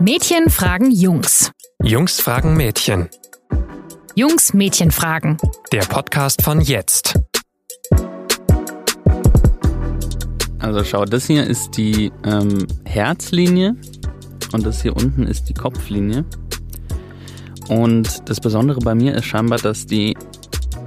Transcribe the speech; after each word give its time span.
Mädchen 0.00 0.48
fragen 0.48 0.92
Jungs. 0.92 1.50
Jungs 1.82 2.20
fragen 2.20 2.56
Mädchen. 2.56 3.08
Jungs 4.14 4.54
Mädchen 4.54 4.92
fragen. 4.92 5.38
Der 5.72 5.80
Podcast 5.80 6.42
von 6.42 6.60
jetzt. 6.60 7.18
Also 10.60 10.84
schau, 10.84 11.04
das 11.04 11.26
hier 11.26 11.44
ist 11.44 11.76
die 11.76 12.12
ähm, 12.24 12.68
Herzlinie 12.84 13.74
und 14.52 14.64
das 14.64 14.82
hier 14.82 14.96
unten 14.96 15.26
ist 15.26 15.48
die 15.48 15.54
Kopflinie. 15.54 16.24
Und 17.68 18.28
das 18.28 18.38
Besondere 18.38 18.78
bei 18.78 18.94
mir 18.94 19.16
ist 19.16 19.24
scheinbar, 19.24 19.58
dass 19.58 19.84
die 19.84 20.16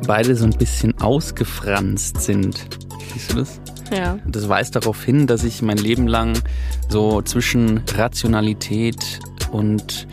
beide 0.08 0.38
so 0.38 0.46
ein 0.46 0.58
bisschen 0.58 0.98
ausgefranst 1.02 2.22
sind. 2.22 2.66
Siehst 3.14 3.34
du 3.34 3.36
das? 3.40 3.61
Ja. 3.92 4.18
Das 4.26 4.48
weist 4.48 4.76
darauf 4.76 5.04
hin, 5.04 5.28
dass 5.28 5.44
ich 5.44 5.62
mein 5.62 5.78
Leben 5.78 6.08
lang 6.08 6.42
so 6.88 7.22
zwischen 7.22 7.82
Rationalität 7.94 9.20
und 9.52 10.08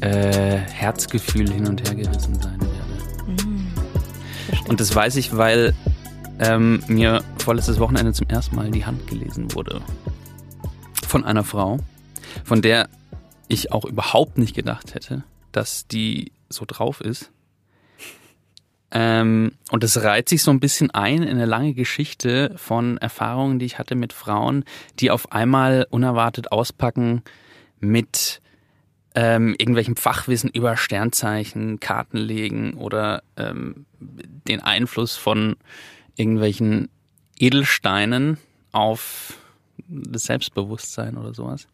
äh, 0.00 0.56
Herzgefühl 0.56 1.50
hin 1.50 1.66
und 1.68 1.86
her 1.86 1.94
gerissen 1.94 2.40
sein 2.40 2.60
werde. 2.60 2.80
Und 4.68 4.80
das 4.80 4.94
weiß 4.94 5.16
ich, 5.16 5.36
weil 5.36 5.74
ähm, 6.38 6.82
mir 6.88 7.22
vorletztes 7.38 7.78
Wochenende 7.78 8.12
zum 8.12 8.28
ersten 8.28 8.56
Mal 8.56 8.70
die 8.70 8.86
Hand 8.86 9.06
gelesen 9.06 9.54
wurde. 9.54 9.80
Von 11.06 11.24
einer 11.24 11.44
Frau, 11.44 11.78
von 12.44 12.62
der 12.62 12.88
ich 13.48 13.72
auch 13.72 13.84
überhaupt 13.84 14.38
nicht 14.38 14.54
gedacht 14.54 14.94
hätte, 14.94 15.24
dass 15.52 15.86
die 15.86 16.32
so 16.48 16.64
drauf 16.66 17.00
ist. 17.00 17.30
Ähm, 18.92 19.52
und 19.70 19.84
das 19.84 20.02
reiht 20.02 20.28
sich 20.28 20.42
so 20.42 20.50
ein 20.50 20.60
bisschen 20.60 20.90
ein 20.90 21.22
in 21.22 21.30
eine 21.30 21.46
lange 21.46 21.74
Geschichte 21.74 22.52
von 22.56 22.98
Erfahrungen, 22.98 23.58
die 23.58 23.66
ich 23.66 23.78
hatte 23.78 23.94
mit 23.94 24.12
Frauen, 24.12 24.64
die 24.98 25.10
auf 25.10 25.32
einmal 25.32 25.86
unerwartet 25.90 26.50
auspacken 26.50 27.22
mit 27.78 28.40
ähm, 29.14 29.54
irgendwelchem 29.58 29.96
Fachwissen 29.96 30.50
über 30.50 30.76
Sternzeichen, 30.76 31.80
Kartenlegen 31.80 32.74
oder 32.74 33.22
ähm, 33.36 33.86
den 33.98 34.60
Einfluss 34.60 35.16
von 35.16 35.56
irgendwelchen 36.16 36.88
Edelsteinen 37.38 38.38
auf 38.72 39.38
das 39.88 40.24
Selbstbewusstsein 40.24 41.16
oder 41.16 41.34
sowas. 41.34 41.66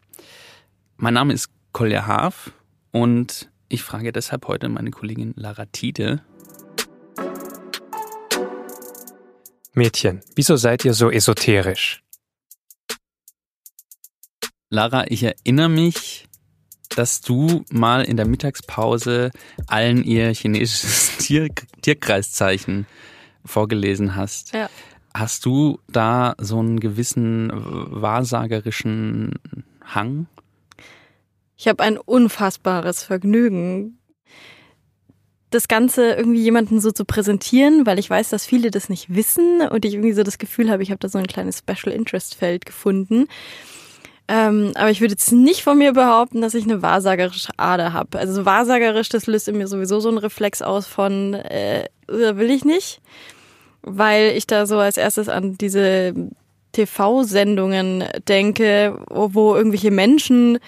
Mein 0.97 1.13
Name 1.13 1.33
ist 1.33 1.49
Kolja 1.73 2.07
Haaf 2.07 2.51
und 2.91 3.49
ich 3.69 3.83
frage 3.83 4.11
deshalb 4.11 4.47
heute 4.47 4.69
meine 4.69 4.91
Kollegin 4.91 5.33
Lara 5.35 5.65
Tide, 5.65 6.21
Mädchen, 9.77 10.21
wieso 10.35 10.55
seid 10.55 10.83
ihr 10.85 10.93
so 10.93 11.11
esoterisch? 11.11 12.03
Lara, 14.69 15.05
ich 15.07 15.23
erinnere 15.23 15.69
mich, 15.69 16.27
dass 16.89 17.21
du 17.21 17.63
mal 17.69 18.03
in 18.03 18.17
der 18.17 18.27
Mittagspause 18.27 19.31
allen 19.67 20.03
ihr 20.03 20.33
chinesisches 20.33 21.17
Tier, 21.19 21.49
Tierkreiszeichen 21.81 22.87
vorgelesen 23.45 24.15
hast. 24.15 24.53
Ja. 24.53 24.69
Hast 25.13 25.45
du 25.45 25.79
da 25.87 26.35
so 26.39 26.59
einen 26.59 26.79
gewissen 26.79 27.51
wahrsagerischen 27.53 29.35
Hang? 29.85 30.27
Ich 31.55 31.67
habe 31.67 31.83
ein 31.83 31.97
unfassbares 31.97 33.03
Vergnügen, 33.03 33.99
das 35.49 35.67
Ganze 35.67 36.13
irgendwie 36.13 36.41
jemanden 36.41 36.81
so 36.81 36.91
zu 36.91 37.05
präsentieren, 37.05 37.85
weil 37.85 37.99
ich 37.99 38.09
weiß, 38.09 38.29
dass 38.29 38.45
viele 38.45 38.69
das 38.69 38.89
nicht 38.89 39.13
wissen 39.13 39.61
und 39.61 39.85
ich 39.85 39.93
irgendwie 39.93 40.13
so 40.13 40.23
das 40.23 40.37
Gefühl 40.37 40.69
habe, 40.69 40.83
ich 40.83 40.91
habe 40.91 40.99
da 40.99 41.07
so 41.07 41.17
ein 41.17 41.27
kleines 41.27 41.59
Special 41.59 41.95
Interest 41.95 42.35
Feld 42.35 42.65
gefunden. 42.65 43.27
Ähm, 44.27 44.73
aber 44.75 44.89
ich 44.89 44.99
würde 44.99 45.13
jetzt 45.13 45.31
nicht 45.31 45.63
von 45.63 45.77
mir 45.77 45.93
behaupten, 45.93 46.41
dass 46.41 46.53
ich 46.53 46.65
eine 46.65 46.81
wahrsagerische 46.81 47.53
Ader 47.55 47.93
habe. 47.93 48.19
Also 48.19 48.33
so 48.33 48.45
wahrsagerisch, 48.45 49.07
das 49.07 49.25
löst 49.25 49.47
in 49.47 49.57
mir 49.57 49.67
sowieso 49.67 50.01
so 50.01 50.09
einen 50.09 50.17
Reflex 50.17 50.61
aus 50.61 50.85
von, 50.85 51.33
äh, 51.33 51.87
will 52.07 52.51
ich 52.51 52.65
nicht, 52.65 52.99
weil 53.83 54.35
ich 54.35 54.45
da 54.45 54.65
so 54.65 54.79
als 54.79 54.97
erstes 54.97 55.29
an 55.29 55.57
diese 55.57 56.13
TV-Sendungen 56.73 58.03
denke, 58.27 58.99
wo, 59.09 59.33
wo 59.33 59.55
irgendwelche 59.55 59.91
Menschen 59.91 60.59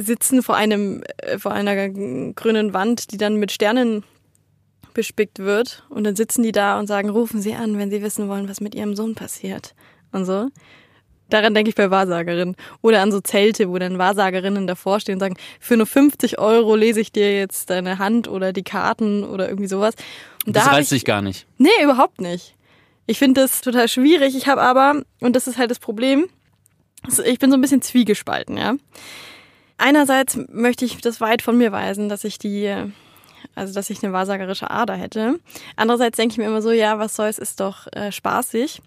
sitzen 0.00 0.42
vor 0.42 0.56
einem 0.56 1.02
äh, 1.18 1.38
vor 1.38 1.52
einer 1.52 1.88
grünen 1.88 2.72
Wand, 2.72 3.12
die 3.12 3.16
dann 3.16 3.36
mit 3.36 3.52
Sternen 3.52 4.04
bespickt 4.94 5.38
wird 5.38 5.84
und 5.88 6.04
dann 6.04 6.16
sitzen 6.16 6.42
die 6.42 6.52
da 6.52 6.78
und 6.78 6.86
sagen, 6.86 7.10
rufen 7.10 7.40
Sie 7.40 7.54
an, 7.54 7.78
wenn 7.78 7.90
Sie 7.90 8.02
wissen 8.02 8.28
wollen, 8.28 8.48
was 8.48 8.60
mit 8.60 8.74
Ihrem 8.74 8.96
Sohn 8.96 9.14
passiert 9.14 9.74
und 10.12 10.24
so. 10.24 10.48
Daran 11.28 11.54
denke 11.54 11.68
ich 11.70 11.76
bei 11.76 11.90
Wahrsagerinnen. 11.90 12.56
Oder 12.82 13.02
an 13.02 13.12
so 13.12 13.20
Zelte, 13.20 13.68
wo 13.68 13.78
dann 13.78 13.98
Wahrsagerinnen 13.98 14.66
davor 14.66 14.98
stehen 14.98 15.14
und 15.14 15.20
sagen, 15.20 15.36
für 15.60 15.76
nur 15.76 15.86
50 15.86 16.40
Euro 16.40 16.74
lese 16.74 17.00
ich 17.00 17.12
dir 17.12 17.38
jetzt 17.38 17.70
deine 17.70 17.98
Hand 17.98 18.26
oder 18.26 18.52
die 18.52 18.64
Karten 18.64 19.22
oder 19.22 19.48
irgendwie 19.48 19.68
sowas. 19.68 19.94
Und 20.44 20.56
Das 20.56 20.64
da 20.64 20.78
ich, 20.78 20.88
dich 20.88 21.04
gar 21.04 21.22
nicht. 21.22 21.46
Nee, 21.56 21.68
überhaupt 21.82 22.20
nicht. 22.20 22.56
Ich 23.06 23.18
finde 23.18 23.42
das 23.42 23.60
total 23.60 23.88
schwierig. 23.88 24.36
Ich 24.36 24.48
habe 24.48 24.60
aber, 24.60 25.02
und 25.20 25.36
das 25.36 25.46
ist 25.46 25.56
halt 25.56 25.70
das 25.70 25.78
Problem, 25.78 26.26
ich 27.24 27.38
bin 27.38 27.50
so 27.50 27.56
ein 27.56 27.60
bisschen 27.60 27.82
zwiegespalten, 27.82 28.56
ja. 28.56 28.74
Einerseits 29.80 30.38
möchte 30.52 30.84
ich 30.84 30.98
das 30.98 31.22
weit 31.22 31.40
von 31.40 31.56
mir 31.56 31.72
weisen, 31.72 32.10
dass 32.10 32.24
ich 32.24 32.38
die, 32.38 32.70
also 33.54 33.72
dass 33.72 33.88
ich 33.88 34.04
eine 34.04 34.12
wahrsagerische 34.12 34.70
Ader 34.70 34.94
hätte. 34.94 35.40
Andererseits 35.74 36.16
denke 36.16 36.32
ich 36.32 36.38
mir 36.38 36.44
immer 36.44 36.60
so, 36.60 36.70
ja, 36.70 36.98
was 36.98 37.16
soll's, 37.16 37.38
ist 37.38 37.60
doch 37.60 37.86
äh, 37.92 38.12
spaßig. 38.12 38.82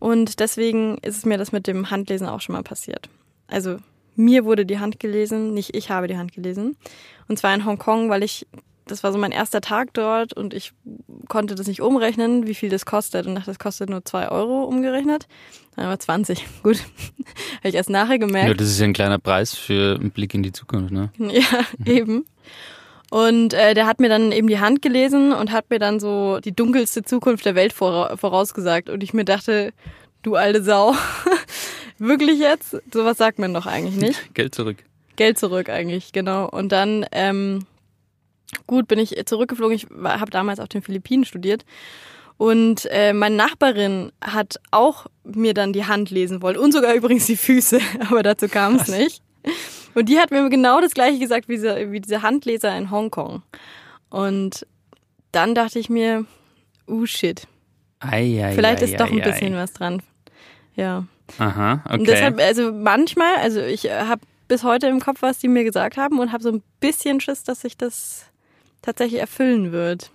Und 0.00 0.40
deswegen 0.40 0.98
ist 0.98 1.16
es 1.16 1.24
mir 1.24 1.38
das 1.38 1.52
mit 1.52 1.68
dem 1.68 1.90
Handlesen 1.90 2.26
auch 2.26 2.40
schon 2.40 2.54
mal 2.56 2.64
passiert. 2.64 3.08
Also 3.46 3.76
mir 4.16 4.44
wurde 4.44 4.66
die 4.66 4.80
Hand 4.80 4.98
gelesen, 4.98 5.54
nicht 5.54 5.76
ich 5.76 5.90
habe 5.90 6.08
die 6.08 6.16
Hand 6.16 6.32
gelesen. 6.32 6.76
Und 7.28 7.38
zwar 7.38 7.54
in 7.54 7.64
Hongkong, 7.64 8.10
weil 8.10 8.24
ich, 8.24 8.48
das 8.86 9.02
war 9.04 9.12
so 9.12 9.18
mein 9.18 9.32
erster 9.32 9.60
Tag 9.60 9.92
dort 9.94 10.32
und 10.32 10.54
ich 10.54 10.72
konnte 11.28 11.54
das 11.54 11.66
nicht 11.66 11.80
umrechnen, 11.80 12.46
wie 12.46 12.54
viel 12.54 12.68
das 12.68 12.84
kostet. 12.84 13.26
Und 13.26 13.34
dachte, 13.34 13.50
das 13.50 13.58
kostet 13.58 13.90
nur 13.90 14.04
zwei 14.04 14.28
Euro 14.28 14.64
umgerechnet. 14.64 15.26
Dann 15.76 15.86
war 15.86 15.98
20. 15.98 16.44
Gut. 16.62 16.78
Habe 17.58 17.68
ich 17.68 17.74
erst 17.74 17.90
nachher 17.90 18.18
gemerkt. 18.18 18.48
Ja, 18.48 18.54
das 18.54 18.68
ist 18.68 18.80
ja 18.80 18.84
ein 18.84 18.92
kleiner 18.92 19.18
Preis 19.18 19.54
für 19.54 19.96
einen 19.98 20.10
Blick 20.10 20.34
in 20.34 20.42
die 20.42 20.52
Zukunft, 20.52 20.92
ne? 20.92 21.10
Ja, 21.18 21.64
eben. 21.84 22.26
Und 23.10 23.52
äh, 23.52 23.74
der 23.74 23.86
hat 23.86 24.00
mir 24.00 24.08
dann 24.08 24.32
eben 24.32 24.48
die 24.48 24.58
Hand 24.58 24.80
gelesen 24.80 25.32
und 25.32 25.52
hat 25.52 25.68
mir 25.68 25.78
dann 25.78 26.00
so 26.00 26.40
die 26.40 26.56
dunkelste 26.56 27.02
Zukunft 27.02 27.44
der 27.44 27.54
Welt 27.54 27.74
vora 27.74 28.16
vorausgesagt. 28.16 28.88
Und 28.88 29.02
ich 29.02 29.12
mir 29.12 29.26
dachte, 29.26 29.72
du 30.22 30.34
alte 30.34 30.62
Sau, 30.62 30.94
wirklich 31.98 32.38
jetzt? 32.38 32.80
Sowas 32.92 33.18
sagt 33.18 33.38
man 33.38 33.52
doch 33.52 33.66
eigentlich 33.66 33.96
nicht. 33.96 34.34
Geld 34.34 34.54
zurück. 34.54 34.78
Geld 35.16 35.38
zurück 35.38 35.68
eigentlich, 35.68 36.12
genau. 36.12 36.48
Und 36.48 36.72
dann, 36.72 37.04
ähm, 37.12 37.66
gut, 38.66 38.88
bin 38.88 38.98
ich 38.98 39.14
zurückgeflogen. 39.26 39.76
Ich 39.76 39.86
habe 40.02 40.30
damals 40.30 40.60
auf 40.60 40.68
den 40.68 40.82
Philippinen 40.82 41.24
studiert. 41.24 41.64
Und 42.38 42.86
äh, 42.90 43.12
meine 43.12 43.36
Nachbarin 43.36 44.10
hat 44.20 44.58
auch 44.70 45.06
mir 45.24 45.54
dann 45.54 45.72
die 45.72 45.84
Hand 45.84 46.10
lesen 46.10 46.42
wollen 46.42 46.56
und 46.56 46.72
sogar 46.72 46.94
übrigens 46.96 47.26
die 47.26 47.36
Füße, 47.36 47.78
aber 48.08 48.22
dazu 48.22 48.48
kam 48.48 48.76
es 48.76 48.88
nicht. 48.88 49.22
Und 49.94 50.08
die 50.08 50.18
hat 50.18 50.30
mir 50.30 50.48
genau 50.48 50.80
das 50.80 50.92
gleiche 50.92 51.18
gesagt 51.18 51.48
wie 51.48 51.54
diese, 51.54 51.92
wie 51.92 52.00
diese 52.00 52.22
Handleser 52.22 52.76
in 52.76 52.90
Hongkong. 52.90 53.42
Und 54.08 54.66
dann 55.30 55.54
dachte 55.54 55.78
ich 55.78 55.88
mir, 55.88 56.24
uh 56.88 57.06
shit, 57.06 57.46
Ei, 58.00 58.44
ei, 58.44 58.52
vielleicht 58.54 58.82
ei, 58.82 58.86
ist 58.86 59.00
doch 59.00 59.10
ein 59.10 59.20
ei, 59.20 59.30
bisschen 59.30 59.54
was 59.54 59.72
dran. 59.72 60.02
Ja. 60.74 61.04
Aha, 61.38 61.82
okay. 61.84 61.94
Und 61.94 62.08
deshalb, 62.08 62.40
also 62.40 62.72
manchmal, 62.72 63.36
also 63.36 63.60
ich 63.60 63.90
habe 63.90 64.22
bis 64.48 64.64
heute 64.64 64.88
im 64.88 65.00
Kopf, 65.00 65.22
was 65.22 65.38
die 65.38 65.48
mir 65.48 65.64
gesagt 65.64 65.96
haben 65.96 66.18
und 66.18 66.32
habe 66.32 66.42
so 66.42 66.50
ein 66.50 66.62
bisschen 66.80 67.20
Schiss, 67.20 67.44
dass 67.44 67.60
sich 67.60 67.76
das 67.76 68.26
tatsächlich 68.82 69.20
erfüllen 69.20 69.72
wird. 69.72 70.10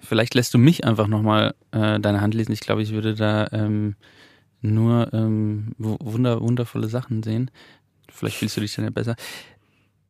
Vielleicht 0.00 0.34
lässt 0.34 0.54
du 0.54 0.58
mich 0.58 0.84
einfach 0.84 1.06
nochmal 1.06 1.54
äh, 1.72 1.98
deine 1.98 2.20
Hand 2.20 2.34
lesen. 2.34 2.52
Ich 2.52 2.60
glaube, 2.60 2.82
ich 2.82 2.92
würde 2.92 3.14
da 3.14 3.48
ähm, 3.52 3.96
nur 4.60 5.12
ähm, 5.12 5.72
wu- 5.78 5.98
wunder, 6.00 6.40
wundervolle 6.40 6.88
Sachen 6.88 7.22
sehen. 7.22 7.50
Vielleicht 8.10 8.36
fühlst 8.36 8.56
du 8.56 8.60
dich 8.60 8.74
dann 8.74 8.84
ja 8.84 8.90
besser. 8.90 9.16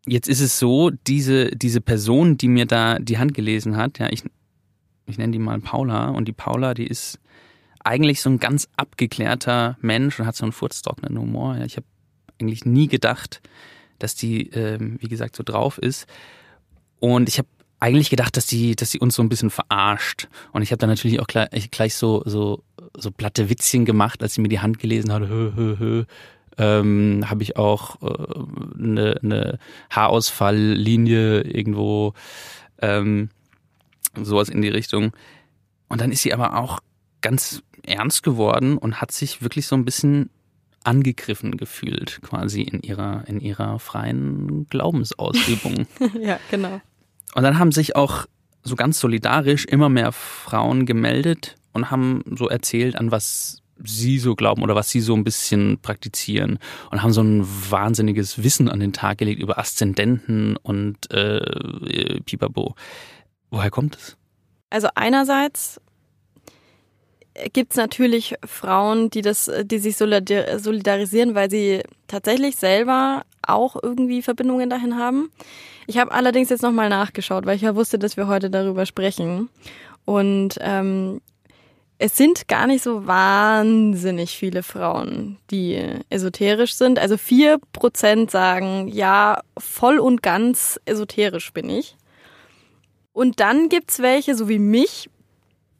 Jetzt 0.07 0.29
ist 0.29 0.41
es 0.41 0.59
so, 0.59 0.91
diese, 1.07 1.51
diese 1.51 1.81
Person, 1.81 2.37
die 2.37 2.49
mir 2.49 2.67
da 2.67 2.99
die 2.99 3.19
Hand 3.19 3.35
gelesen 3.35 3.77
hat, 3.77 3.99
ja, 3.99 4.09
ich, 4.11 4.25
ich 5.07 5.19
nenne 5.19 5.33
die 5.33 5.39
mal 5.39 5.61
Paula, 5.61 6.09
und 6.09 6.27
die 6.29 6.33
Paula, 6.33 6.75
die 6.75 6.87
ist 6.87 7.19
eigentlich 7.85 8.21
so 8.21 8.31
ein 8.31 8.39
ganz 8.39 8.69
abgeklärter 8.77 9.77
Mensch 9.81 10.19
und 10.19 10.27
hat 10.27 10.37
so 10.37 10.45
einen 10.45 10.53
furztrockenen 10.53 11.19
Humor. 11.19 11.57
Ja. 11.57 11.65
Ich 11.65 11.77
habe 11.77 11.87
eigentlich 12.41 12.65
nie 12.65 12.89
gedacht, 12.89 13.41
dass 13.99 14.15
die, 14.15 14.49
ähm, 14.51 14.99
wie 15.01 15.09
gesagt, 15.09 15.37
so 15.37 15.43
drauf 15.43 15.79
ist. 15.79 16.07
Und 17.01 17.29
ich 17.29 17.39
habe 17.39 17.49
eigentlich 17.81 18.11
gedacht, 18.11 18.37
dass 18.37 18.47
die, 18.47 18.75
dass 18.75 18.91
die 18.91 18.99
uns 18.99 19.15
so 19.15 19.23
ein 19.23 19.29
bisschen 19.29 19.51
verarscht. 19.51 20.29
Und 20.53 20.63
ich 20.63 20.73
habe 20.73 20.79
dann 20.79 20.91
natürlich 20.91 21.21
auch 21.21 21.27
gleich, 21.27 21.71
gleich 21.71 21.95
so, 21.95 22.23
so, 22.27 22.63
so 22.97 23.11
platte 23.11 23.49
Witzchen 23.51 23.85
gemacht, 23.85 24.23
als 24.23 24.35
sie 24.35 24.41
mir 24.41 24.49
die 24.49 24.61
Hand 24.61 24.79
gelesen 24.79 25.13
hat. 25.13 25.23
Hö, 25.23 25.53
hö, 25.55 25.77
hö. 25.79 26.05
Ähm, 26.61 27.25
habe 27.29 27.45
ich 27.45 27.57
auch 27.57 28.03
äh, 28.03 28.83
eine, 28.83 29.21
eine 29.23 29.59
Haarausfalllinie 29.91 31.43
irgendwo 31.43 32.15
ähm, 32.83 33.29
sowas 34.21 34.49
in 34.49 34.61
die 34.61 34.69
Richtung. 34.69 35.13
Und 35.89 36.01
dann 36.01 36.11
ist 36.11 36.23
sie 36.23 36.35
aber 36.35 36.59
auch 36.59 36.81
ganz 37.21 37.63
ernst 37.87 38.25
geworden 38.25 38.77
und 38.77 39.01
hat 39.01 39.13
sich 39.13 39.41
wirklich 39.41 39.67
so 39.67 39.77
ein 39.77 39.85
bisschen 39.85 40.31
angegriffen 40.83 41.57
gefühlt, 41.57 42.21
quasi 42.23 42.63
in 42.63 42.81
ihrer, 42.81 43.25
in 43.27 43.41
ihrer 43.41 43.79
freien 43.79 44.67
Glaubensausübung. 44.69 45.87
ja, 46.21 46.41
genau. 46.51 46.81
Und 47.35 47.43
dann 47.43 47.59
haben 47.59 47.73
sich 47.73 47.97
auch 47.97 48.27
so 48.63 48.77
ganz 48.77 48.99
solidarisch 49.01 49.65
immer 49.65 49.89
mehr 49.89 50.13
Frauen 50.13 50.87
gemeldet 50.87 51.57
und 51.73 51.91
haben 51.91 52.23
so 52.37 52.49
erzählt, 52.49 52.97
an 52.97 53.11
was 53.11 53.63
sie 53.85 54.19
so 54.19 54.35
glauben 54.35 54.63
oder 54.63 54.75
was 54.75 54.91
sie 54.91 55.01
so 55.01 55.15
ein 55.15 55.25
bisschen 55.25 55.79
praktizieren 55.81 56.59
und 56.91 57.03
haben 57.03 57.13
so 57.13 57.23
ein 57.23 57.47
wahnsinniges 57.71 58.43
Wissen 58.43 58.69
an 58.69 58.81
den 58.81 58.93
Tag 58.93 59.19
gelegt 59.19 59.41
über 59.41 59.59
Aszendenten 59.59 60.57
und 60.57 61.11
äh, 61.13 62.21
Pipapo. 62.25 62.75
Woher 63.51 63.71
kommt 63.71 63.97
es? 63.97 64.17
Also 64.71 64.89
einerseits 64.95 65.81
gibt 67.53 67.73
es 67.73 67.77
natürlich 67.77 68.35
Frauen, 68.45 69.11
die 69.11 69.23
das, 69.23 69.51
die 69.65 69.79
sich 69.79 69.97
solidarisieren, 69.97 71.35
weil 71.35 71.51
sie 71.51 71.83
tatsächlich 72.09 72.57
selber 72.57 73.23
auch 73.43 73.77
irgendwie 73.83 74.23
Verbindungen 74.23 74.71
dahin 74.71 74.97
haben. 74.97 75.31
Ich 75.87 75.99
habe 75.99 76.13
allerdings 76.13 76.51
jetzt 76.51 76.63
nochmal 76.63 76.89
nachgeschaut, 76.89 77.47
weil 77.47 77.57
ich 77.57 77.63
ja 77.63 77.75
wusste, 77.75 77.99
dass 77.99 78.17
wir 78.17 78.27
heute 78.27 78.51
darüber 78.51 78.87
sprechen. 78.87 79.49
Und 80.05 80.57
ähm, 80.61 81.21
es 81.99 82.17
sind 82.17 82.47
gar 82.47 82.67
nicht 82.67 82.83
so 82.83 83.07
wahnsinnig 83.07 84.37
viele 84.39 84.63
Frauen, 84.63 85.39
die 85.51 85.83
esoterisch 86.11 86.75
sind. 86.75 86.99
Also 86.99 87.17
vier 87.17 87.59
Prozent 87.73 88.31
sagen, 88.31 88.89
ja, 88.89 89.41
voll 89.59 89.99
und 89.99 90.23
ganz 90.23 90.81
esoterisch 90.85 91.53
bin 91.53 91.69
ich. 91.69 91.97
Und 93.13 93.41
dann 93.41 93.69
gibt's 93.69 93.99
welche, 93.99 94.37
so 94.37 94.49
wie 94.49 94.61
mich, 94.61 95.11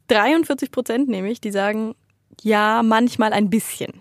43 0.07 0.71
Prozent 0.71 1.07
nämlich, 1.07 1.39
die 1.39 1.51
sagen, 1.51 1.95
ja, 2.41 2.83
manchmal 2.83 3.31
ein 3.31 3.49
bisschen. 3.49 3.93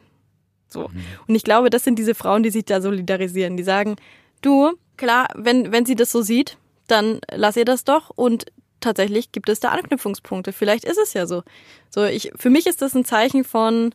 So. 0.69 0.89
Mhm. 0.89 1.05
Und 1.27 1.35
ich 1.35 1.45
glaube, 1.45 1.71
das 1.71 1.85
sind 1.85 1.99
diese 1.99 2.15
Frauen, 2.15 2.43
die 2.43 2.51
sich 2.51 2.65
da 2.65 2.81
solidarisieren. 2.81 3.57
Die 3.57 3.63
sagen, 3.63 3.97
du, 4.43 4.73
klar, 4.97 5.29
wenn, 5.35 5.73
wenn 5.73 5.87
sie 5.87 5.97
das 5.97 6.13
so 6.13 6.23
sieht, 6.23 6.59
dann 6.87 7.21
lass 7.33 7.57
ihr 7.57 7.65
das 7.65 7.85
doch 7.85 8.11
und 8.11 8.47
tatsächlich 8.81 9.33
gibt 9.33 9.49
es 9.49 9.61
da 9.61 9.71
Anknüpfungspunkte. 9.71 10.53
Vielleicht 10.53 10.85
ist 10.85 10.99
es 10.99 11.15
ja 11.15 11.27
so. 11.27 11.43
So, 11.91 12.05
ich, 12.05 12.33
für 12.37 12.51
mich 12.51 12.67
ist 12.67 12.83
das 12.83 12.95
ein 12.95 13.05
Zeichen 13.05 13.45
von 13.45 13.95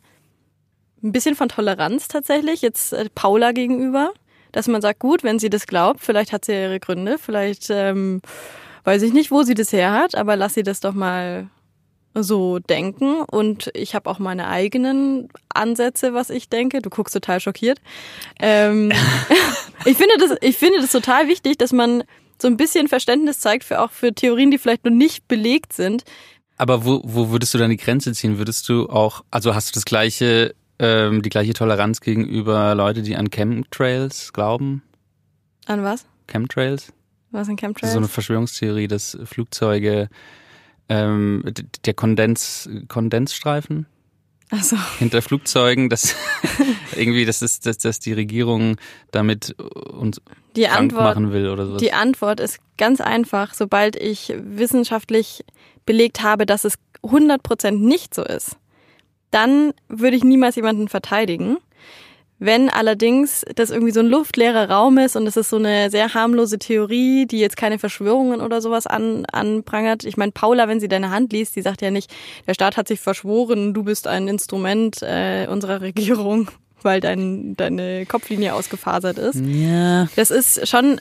ein 1.02 1.12
bisschen 1.12 1.36
von 1.36 1.48
Toleranz 1.48 2.08
tatsächlich, 2.08 2.62
jetzt 2.62 2.92
äh, 2.92 3.08
Paula 3.14 3.52
gegenüber, 3.52 4.12
dass 4.52 4.68
man 4.68 4.80
sagt, 4.80 5.00
gut, 5.00 5.22
wenn 5.22 5.38
sie 5.38 5.50
das 5.50 5.66
glaubt, 5.66 6.00
vielleicht 6.00 6.32
hat 6.32 6.46
sie 6.46 6.52
ihre 6.52 6.80
Gründe, 6.80 7.18
vielleicht 7.18 7.68
ähm, 7.70 8.22
weiß 8.84 9.02
ich 9.02 9.12
nicht, 9.12 9.30
wo 9.30 9.42
sie 9.42 9.54
das 9.54 9.72
her 9.72 9.92
hat, 9.92 10.14
aber 10.14 10.36
lass 10.36 10.54
sie 10.54 10.62
das 10.62 10.80
doch 10.80 10.94
mal 10.94 11.48
so 12.14 12.58
denken 12.60 13.22
und 13.22 13.70
ich 13.74 13.94
habe 13.94 14.08
auch 14.08 14.18
meine 14.18 14.48
eigenen 14.48 15.28
Ansätze, 15.52 16.14
was 16.14 16.30
ich 16.30 16.48
denke. 16.48 16.80
Du 16.80 16.90
guckst 16.90 17.14
total 17.14 17.40
schockiert. 17.40 17.80
Ähm, 18.38 18.92
ich 19.84 19.96
finde 19.96 20.14
das, 20.18 20.36
ich 20.40 20.56
finde 20.56 20.80
das 20.80 20.92
total 20.92 21.28
wichtig, 21.28 21.58
dass 21.58 21.72
man 21.72 22.04
so 22.40 22.48
ein 22.48 22.56
bisschen 22.56 22.88
Verständnis 22.88 23.40
zeigt 23.40 23.64
für 23.64 23.80
auch 23.80 23.90
für 23.90 24.12
Theorien, 24.12 24.50
die 24.50 24.58
vielleicht 24.58 24.84
noch 24.84 24.92
nicht 24.92 25.26
belegt 25.28 25.72
sind. 25.72 26.04
Aber 26.56 26.84
wo, 26.84 27.00
wo 27.04 27.30
würdest 27.30 27.52
du 27.54 27.58
dann 27.58 27.70
die 27.70 27.76
Grenze 27.76 28.12
ziehen? 28.12 28.38
Würdest 28.38 28.68
du 28.68 28.88
auch, 28.88 29.24
also 29.30 29.54
hast 29.54 29.70
du 29.70 29.74
das 29.74 29.84
gleiche, 29.84 30.54
ähm, 30.78 31.22
die 31.22 31.30
gleiche 31.30 31.52
Toleranz 31.52 32.00
gegenüber 32.00 32.74
Leute, 32.74 33.02
die 33.02 33.16
an 33.16 33.30
Chemtrails 33.30 34.32
glauben? 34.32 34.82
An 35.66 35.82
was? 35.82 36.06
Chemtrails? 36.28 36.92
Was 37.32 37.48
sind 37.48 37.58
Chemtrails? 37.58 37.92
So 37.92 37.98
eine 37.98 38.08
Verschwörungstheorie, 38.08 38.86
dass 38.86 39.18
Flugzeuge 39.24 40.08
ähm, 40.88 41.44
der 41.84 41.94
Kondens, 41.94 42.68
Kondensstreifen 42.88 43.86
so. 44.60 44.76
hinter 44.98 45.22
Flugzeugen, 45.22 45.88
dass 45.88 46.14
irgendwie, 46.96 47.24
das 47.24 47.42
ist, 47.42 47.66
dass, 47.66 47.78
dass 47.78 47.98
die 47.98 48.12
Regierung 48.12 48.76
damit 49.10 49.56
uns 49.58 50.20
die 50.56 50.68
Antwort, 50.68 51.02
machen 51.02 51.32
will 51.32 51.48
oder 51.48 51.66
so. 51.66 51.76
Die 51.76 51.92
Antwort 51.92 52.40
ist 52.40 52.58
ganz 52.76 53.00
einfach. 53.00 53.54
Sobald 53.54 53.96
ich 53.96 54.32
wissenschaftlich 54.36 55.44
belegt 55.86 56.22
habe, 56.22 56.46
dass 56.46 56.64
es 56.64 56.74
100% 57.02 57.72
nicht 57.72 58.14
so 58.14 58.22
ist, 58.22 58.56
dann 59.30 59.72
würde 59.88 60.16
ich 60.16 60.24
niemals 60.24 60.56
jemanden 60.56 60.88
verteidigen. 60.88 61.58
Wenn 62.38 62.68
allerdings 62.68 63.44
das 63.54 63.70
irgendwie 63.70 63.92
so 63.92 64.00
ein 64.00 64.08
luftleerer 64.08 64.68
Raum 64.68 64.98
ist 64.98 65.14
und 65.16 65.26
es 65.26 65.36
ist 65.36 65.50
so 65.50 65.56
eine 65.56 65.90
sehr 65.90 66.14
harmlose 66.14 66.58
Theorie, 66.58 67.26
die 67.26 67.38
jetzt 67.38 67.56
keine 67.56 67.78
Verschwörungen 67.78 68.40
oder 68.40 68.60
sowas 68.60 68.86
an, 68.86 69.24
anprangert. 69.26 70.04
Ich 70.04 70.16
meine, 70.16 70.32
Paula, 70.32 70.66
wenn 70.66 70.80
sie 70.80 70.88
deine 70.88 71.10
Hand 71.10 71.32
liest, 71.32 71.54
die 71.54 71.62
sagt 71.62 71.80
ja 71.80 71.90
nicht, 71.90 72.12
der 72.46 72.54
Staat 72.54 72.76
hat 72.76 72.88
sich 72.88 73.00
verschworen, 73.00 73.72
du 73.72 73.84
bist 73.84 74.08
ein 74.08 74.26
Instrument 74.26 75.00
äh, 75.02 75.46
unserer 75.48 75.80
Regierung, 75.80 76.50
weil 76.82 77.00
dein, 77.00 77.56
deine 77.56 78.04
Kopflinie 78.04 78.54
ausgefasert 78.54 79.16
ist. 79.16 79.40
Ja. 79.40 80.08
Das 80.16 80.30
ist 80.32 80.68
schon, 80.68 81.00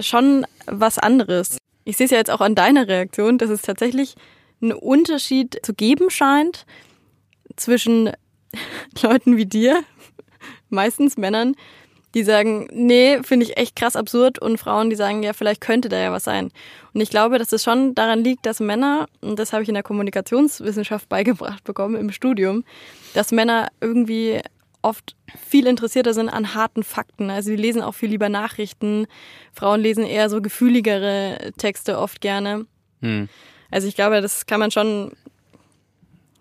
schon 0.00 0.46
was 0.66 0.98
anderes. 0.98 1.58
Ich 1.84 1.96
sehe 1.96 2.04
es 2.04 2.12
ja 2.12 2.18
jetzt 2.18 2.30
auch 2.30 2.40
an 2.40 2.54
deiner 2.54 2.86
Reaktion, 2.86 3.38
dass 3.38 3.50
es 3.50 3.62
tatsächlich 3.62 4.14
einen 4.62 4.72
Unterschied 4.72 5.58
zu 5.64 5.74
geben 5.74 6.10
scheint 6.10 6.64
zwischen 7.56 8.10
Leuten 9.02 9.36
wie 9.36 9.46
dir, 9.46 9.82
meistens 10.70 11.16
Männern, 11.16 11.54
die 12.14 12.24
sagen, 12.24 12.68
nee, 12.72 13.22
finde 13.22 13.46
ich 13.46 13.56
echt 13.56 13.76
krass 13.76 13.94
absurd 13.94 14.40
und 14.40 14.58
Frauen, 14.58 14.90
die 14.90 14.96
sagen, 14.96 15.22
ja, 15.22 15.32
vielleicht 15.32 15.60
könnte 15.60 15.88
da 15.88 15.98
ja 15.98 16.12
was 16.12 16.24
sein. 16.24 16.50
Und 16.92 17.00
ich 17.00 17.10
glaube, 17.10 17.38
dass 17.38 17.52
es 17.52 17.62
schon 17.62 17.94
daran 17.94 18.24
liegt, 18.24 18.46
dass 18.46 18.58
Männer, 18.58 19.06
und 19.20 19.38
das 19.38 19.52
habe 19.52 19.62
ich 19.62 19.68
in 19.68 19.74
der 19.74 19.84
Kommunikationswissenschaft 19.84 21.08
beigebracht 21.08 21.62
bekommen 21.64 21.94
im 21.96 22.10
Studium, 22.10 22.64
dass 23.14 23.30
Männer 23.30 23.68
irgendwie 23.80 24.40
oft 24.82 25.14
viel 25.48 25.66
interessierter 25.66 26.14
sind 26.14 26.30
an 26.30 26.54
harten 26.54 26.82
Fakten. 26.82 27.30
Also 27.30 27.50
die 27.50 27.56
lesen 27.56 27.82
auch 27.82 27.94
viel 27.94 28.08
lieber 28.08 28.28
Nachrichten. 28.28 29.06
Frauen 29.52 29.80
lesen 29.80 30.04
eher 30.04 30.30
so 30.30 30.40
gefühligere 30.40 31.52
Texte 31.58 31.98
oft 31.98 32.20
gerne. 32.20 32.66
Hm. 33.02 33.28
Also 33.70 33.86
ich 33.86 33.94
glaube, 33.94 34.20
das 34.20 34.46
kann 34.46 34.58
man 34.58 34.70
schon 34.70 35.12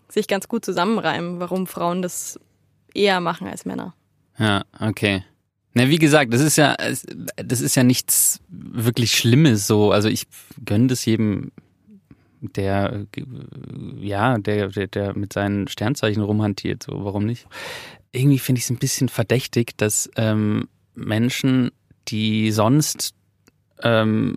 sich 0.07 0.27
ganz 0.27 0.47
gut 0.47 0.65
zusammenreimen, 0.65 1.39
warum 1.39 1.67
Frauen 1.67 2.01
das 2.01 2.39
eher 2.93 3.19
machen 3.19 3.47
als 3.47 3.65
Männer. 3.65 3.93
Ja, 4.39 4.63
okay. 4.79 5.23
Na, 5.73 5.87
wie 5.89 5.99
gesagt, 5.99 6.33
das 6.33 6.41
ist 6.41 6.57
ja, 6.57 6.75
das 7.35 7.61
ist 7.61 7.75
ja 7.75 7.83
nichts 7.83 8.39
wirklich 8.49 9.11
Schlimmes 9.11 9.67
so. 9.67 9.91
Also 9.91 10.09
ich 10.09 10.27
gönne 10.65 10.87
das 10.87 11.05
jedem, 11.05 11.51
der, 12.41 13.05
ja, 13.99 14.37
der, 14.39 14.69
der, 14.69 14.87
der 14.87 15.17
mit 15.17 15.33
seinen 15.33 15.67
Sternzeichen 15.67 16.23
rumhantiert, 16.23 16.83
so, 16.83 17.03
warum 17.05 17.25
nicht? 17.25 17.47
Irgendwie 18.11 18.39
finde 18.39 18.59
ich 18.59 18.65
es 18.65 18.71
ein 18.71 18.79
bisschen 18.79 19.09
verdächtig, 19.09 19.77
dass 19.77 20.09
ähm, 20.15 20.67
Menschen, 20.95 21.69
die 22.07 22.51
sonst 22.51 23.13
ähm, 23.83 24.35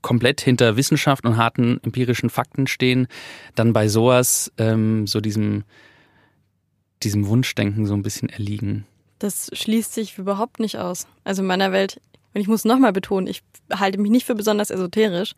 komplett 0.00 0.40
hinter 0.40 0.76
Wissenschaft 0.76 1.24
und 1.24 1.36
harten 1.36 1.80
empirischen 1.84 2.30
Fakten 2.30 2.66
stehen, 2.66 3.06
dann 3.54 3.72
bei 3.72 3.86
sowas 3.86 4.52
ähm, 4.58 5.06
so 5.06 5.20
diesem, 5.20 5.62
diesem 7.04 7.26
Wunschdenken 7.28 7.86
so 7.86 7.94
ein 7.94 8.02
bisschen 8.02 8.28
erliegen. 8.28 8.84
Das 9.22 9.50
schließt 9.52 9.94
sich 9.94 10.18
überhaupt 10.18 10.58
nicht 10.58 10.78
aus. 10.78 11.06
Also 11.22 11.42
in 11.42 11.46
meiner 11.46 11.70
Welt, 11.70 12.00
und 12.34 12.40
ich 12.40 12.48
muss 12.48 12.64
nochmal 12.64 12.92
betonen, 12.92 13.28
ich 13.28 13.42
halte 13.72 14.00
mich 14.00 14.10
nicht 14.10 14.26
für 14.26 14.34
besonders 14.34 14.70
esoterisch. 14.70 15.34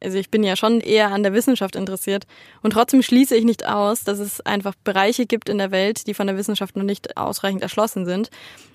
Also 0.00 0.18
ich 0.18 0.30
bin 0.30 0.44
ja 0.44 0.54
schon 0.54 0.80
eher 0.80 1.10
an 1.10 1.24
der 1.24 1.32
Wissenschaft 1.32 1.74
interessiert. 1.74 2.28
Und 2.62 2.74
trotzdem 2.74 3.02
schließe 3.02 3.34
ich 3.34 3.44
nicht 3.44 3.66
aus, 3.66 4.04
dass 4.04 4.20
es 4.20 4.40
einfach 4.42 4.76
Bereiche 4.84 5.26
gibt 5.26 5.48
in 5.48 5.58
der 5.58 5.72
Welt, 5.72 6.06
die 6.06 6.14
von 6.14 6.28
der 6.28 6.36
Wissenschaft 6.36 6.76
noch 6.76 6.84
nicht 6.84 7.16
ausreichend 7.16 7.60
erschlossen 7.60 8.06
sind 8.06 8.30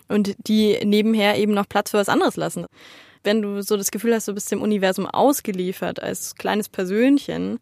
und 0.09 0.35
die 0.45 0.77
nebenher 0.83 1.37
eben 1.37 1.53
noch 1.53 1.69
Platz 1.69 1.91
für 1.91 1.97
was 1.97 2.09
anderes 2.09 2.35
lassen. 2.35 2.65
Wenn 3.23 3.41
du 3.41 3.61
so 3.61 3.77
das 3.77 3.91
Gefühl 3.91 4.13
hast, 4.13 4.27
du 4.27 4.33
bist 4.33 4.51
dem 4.51 4.61
Universum 4.61 5.05
ausgeliefert 5.05 6.03
als 6.03 6.35
kleines 6.35 6.67
Persönchen, 6.67 7.59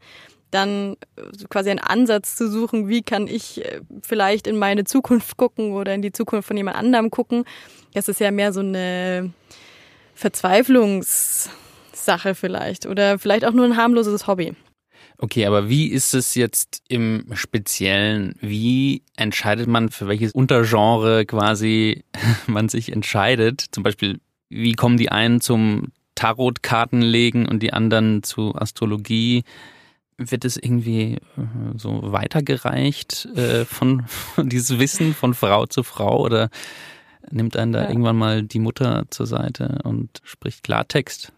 dann 0.52 0.98
äh, 1.16 1.22
quasi 1.50 1.72
einen 1.72 1.80
Ansatz 1.80 2.36
zu 2.36 2.50
suchen, 2.50 2.88
wie 2.88 3.02
kann 3.02 3.28
ich 3.28 3.66
äh, 3.66 3.82
vielleicht 4.02 4.48
in 4.48 4.58
meine 4.58 4.84
Zukunft 4.84 5.38
gucken 5.38 5.74
oder 5.74 5.96
in 5.96 6.02
die 6.02 6.12
Zukunft 6.12 6.48
von 6.48 6.58
jemand 6.58 6.78
anderem 6.78 7.10
gucken. 7.10 7.46
Das 7.94 8.08
ist 8.08 8.20
ja 8.20 8.32
mehr 8.32 8.54
so 8.54 8.60
eine 8.60 9.34
Verzweiflungssache 10.14 12.36
vielleicht 12.36 12.86
oder 12.86 13.18
vielleicht 13.18 13.46
auch 13.46 13.54
nur 13.54 13.66
ein 13.66 13.78
harmloses 13.78 14.28
Hobby. 14.28 14.54
Okay, 15.18 15.46
aber 15.46 15.70
wie 15.70 15.88
ist 15.88 16.16
es 16.16 16.34
jetzt 16.34 16.82
im 16.88 17.26
Speziellen? 17.34 18.36
Wie 18.42 19.04
entscheidet 19.16 19.68
man, 19.68 19.90
für 19.90 20.08
welches 20.08 20.32
Untergenre 20.32 21.26
quasi 21.26 22.04
man 22.48 22.70
sich 22.70 22.92
entscheidet? 22.92 23.64
Zum 23.72 23.84
Beispiel, 23.84 24.20
wie 24.50 24.74
kommen 24.74 24.98
die 24.98 25.12
einen 25.12 25.40
zum 25.40 25.90
Tarotkartenlegen 26.16 27.48
und 27.48 27.62
die 27.62 27.72
anderen 27.72 28.24
zu 28.24 28.56
Astrologie? 28.56 29.44
Wird 30.30 30.46
es 30.46 30.58
irgendwie 30.58 31.16
äh, 31.38 31.78
so 31.78 32.00
weitergereicht 32.12 33.26
äh, 33.36 33.66
von, 33.66 34.06
von 34.08 34.50
dieses 34.50 34.80
Wissen 34.80 35.14
von 35.14 35.34
Frau 35.34 35.66
zu 35.66 35.84
Frau 35.84 36.22
oder 36.22 36.50
nimmt 37.30 37.56
einen 37.58 37.72
da 37.72 37.84
ja. 37.84 37.90
irgendwann 37.90 38.18
mal 38.18 38.44
die 38.44 38.60
Mutter 38.60 39.06
zur 39.10 39.28
Seite 39.28 39.80
und 39.84 40.22
spricht 40.24 40.64
Klartext? 40.64 41.32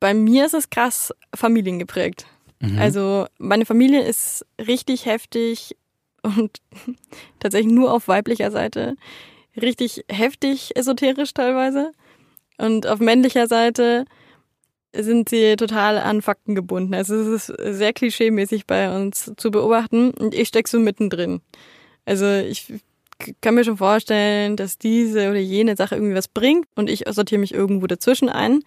Bei 0.00 0.14
mir 0.14 0.46
ist 0.46 0.54
es 0.54 0.70
krass 0.70 1.12
familiengeprägt. 1.34 2.26
Mhm. 2.60 2.78
Also 2.78 3.26
meine 3.38 3.66
Familie 3.66 4.02
ist 4.02 4.46
richtig 4.58 5.06
heftig 5.06 5.76
und 6.22 6.58
tatsächlich 7.40 7.72
nur 7.72 7.92
auf 7.92 8.08
weiblicher 8.08 8.50
Seite 8.50 8.96
richtig 9.60 10.04
heftig 10.10 10.76
esoterisch 10.76 11.34
teilweise. 11.34 11.92
Und 12.58 12.86
auf 12.86 12.98
männlicher 12.98 13.46
Seite 13.46 14.04
sind 14.94 15.28
sie 15.28 15.56
total 15.56 15.98
an 15.98 16.22
Fakten 16.22 16.54
gebunden. 16.54 16.94
Also 16.94 17.14
es 17.14 17.48
ist 17.48 17.76
sehr 17.78 17.92
klischeemäßig 17.92 18.66
bei 18.66 18.94
uns 18.94 19.32
zu 19.36 19.50
beobachten 19.50 20.10
und 20.12 20.34
ich 20.34 20.48
stecke 20.48 20.68
so 20.68 20.78
mittendrin. 20.78 21.40
Also 22.04 22.26
ich 22.26 22.72
kann 23.40 23.54
mir 23.54 23.64
schon 23.64 23.76
vorstellen, 23.76 24.56
dass 24.56 24.78
diese 24.78 25.30
oder 25.30 25.38
jene 25.38 25.76
Sache 25.76 25.96
irgendwie 25.96 26.14
was 26.14 26.28
bringt 26.28 26.66
und 26.76 26.88
ich 26.88 27.04
sortiere 27.08 27.40
mich 27.40 27.52
irgendwo 27.52 27.86
dazwischen 27.86 28.28
ein, 28.28 28.60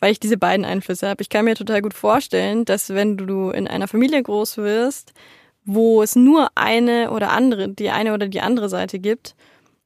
weil 0.00 0.12
ich 0.12 0.20
diese 0.20 0.36
beiden 0.36 0.64
Einflüsse 0.64 1.08
habe. 1.08 1.22
Ich 1.22 1.28
kann 1.28 1.44
mir 1.44 1.54
total 1.54 1.82
gut 1.82 1.94
vorstellen, 1.94 2.64
dass 2.64 2.90
wenn 2.90 3.16
du 3.16 3.50
in 3.50 3.68
einer 3.68 3.88
Familie 3.88 4.22
groß 4.22 4.58
wirst, 4.58 5.12
wo 5.64 6.02
es 6.02 6.16
nur 6.16 6.48
eine 6.56 7.10
oder 7.12 7.30
andere, 7.30 7.68
die 7.68 7.90
eine 7.90 8.12
oder 8.14 8.26
die 8.28 8.40
andere 8.40 8.68
Seite 8.68 8.98
gibt. 8.98 9.36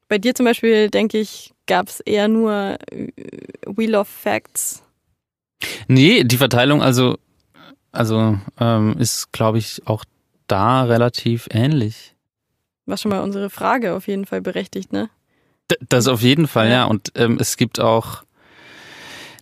Bei 0.09 0.19
dir 0.19 0.35
zum 0.35 0.47
Beispiel, 0.47 0.89
denke 0.89 1.19
ich, 1.19 1.53
gab 1.67 1.89
es 1.89 2.01
eher 2.01 2.29
nur 2.29 2.79
äh, 2.91 3.09
Wheel 3.67 3.97
of 3.97 4.09
Facts. 4.09 4.83
Nee, 5.89 6.25
die 6.25 6.37
Verteilung 6.37 6.83
also, 6.83 7.19
also 7.93 8.39
ähm, 8.59 8.97
ist, 8.99 9.33
glaube 9.33 9.59
ich, 9.59 9.83
auch 9.87 10.05
da 10.47 10.85
relativ 10.85 11.49
ähnlich. 11.51 12.15
Was 12.87 13.03
schon 13.03 13.11
mal 13.11 13.21
unsere 13.21 13.51
Frage 13.51 13.95
auf 13.95 14.07
jeden 14.07 14.27
Fall 14.27 14.41
berechtigt, 14.41 14.93
ne? 14.93 15.11
D 15.71 15.77
das 15.89 16.07
auf 16.07 16.23
jeden 16.23 16.47
Fall, 16.47 16.67
ja. 16.67 16.73
ja. 16.73 16.85
Und 16.85 17.13
ähm, 17.17 17.39
es 17.41 17.57
gibt 17.57 17.81
auch, 17.81 18.23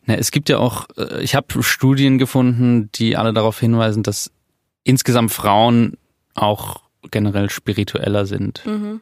na, 0.06 0.14
es 0.14 0.30
gibt 0.30 0.48
ja 0.48 0.58
auch, 0.58 0.86
äh, 0.96 1.22
ich 1.22 1.34
habe 1.34 1.62
Studien 1.62 2.18
gefunden, 2.18 2.90
die 2.94 3.16
alle 3.16 3.34
darauf 3.34 3.60
hinweisen, 3.60 4.02
dass 4.02 4.30
insgesamt 4.82 5.32
Frauen 5.32 5.98
auch 6.34 6.82
generell 7.10 7.50
spiritueller 7.50 8.24
sind. 8.24 8.64
Mhm. 8.64 9.00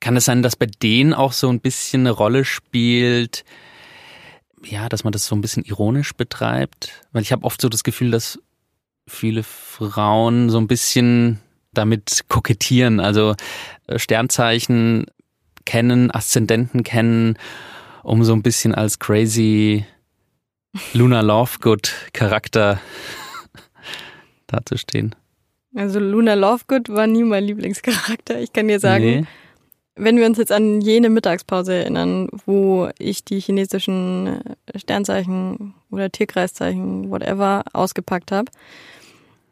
Kann 0.00 0.16
es 0.16 0.26
sein, 0.26 0.42
dass 0.42 0.56
bei 0.56 0.66
denen 0.66 1.14
auch 1.14 1.32
so 1.32 1.48
ein 1.48 1.60
bisschen 1.60 2.02
eine 2.02 2.10
Rolle 2.10 2.44
spielt, 2.44 3.44
ja, 4.64 4.88
dass 4.88 5.04
man 5.04 5.12
das 5.12 5.26
so 5.26 5.34
ein 5.34 5.40
bisschen 5.40 5.64
ironisch 5.64 6.14
betreibt? 6.14 7.02
Weil 7.12 7.22
ich 7.22 7.32
habe 7.32 7.44
oft 7.44 7.60
so 7.60 7.68
das 7.68 7.84
Gefühl, 7.84 8.10
dass 8.10 8.38
viele 9.06 9.42
Frauen 9.42 10.50
so 10.50 10.58
ein 10.58 10.66
bisschen 10.66 11.40
damit 11.72 12.24
kokettieren, 12.28 13.00
also 13.00 13.34
äh, 13.86 13.98
Sternzeichen 13.98 15.06
kennen, 15.64 16.10
Aszendenten 16.10 16.82
kennen, 16.82 17.38
um 18.02 18.24
so 18.24 18.32
ein 18.32 18.42
bisschen 18.42 18.74
als 18.74 18.98
crazy 18.98 19.84
Luna 20.92 21.20
Lovegood 21.20 21.92
Charakter 22.12 22.80
dazustehen. 24.46 25.14
Also 25.74 26.00
Luna 26.00 26.34
Lovegood 26.34 26.88
war 26.88 27.06
nie 27.06 27.22
mein 27.22 27.44
Lieblingscharakter. 27.44 28.40
Ich 28.40 28.52
kann 28.52 28.68
dir 28.68 28.80
sagen, 28.80 29.04
nee. 29.04 29.26
Wenn 29.96 30.16
wir 30.16 30.26
uns 30.26 30.38
jetzt 30.38 30.52
an 30.52 30.80
jene 30.80 31.10
Mittagspause 31.10 31.74
erinnern, 31.74 32.28
wo 32.46 32.88
ich 32.98 33.24
die 33.24 33.40
chinesischen 33.40 34.40
Sternzeichen 34.74 35.74
oder 35.90 36.10
Tierkreiszeichen, 36.10 37.10
whatever, 37.10 37.64
ausgepackt 37.72 38.32
habe, 38.32 38.50